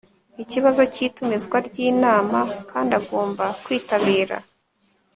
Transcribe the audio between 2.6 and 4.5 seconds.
kandi agomba kwitabira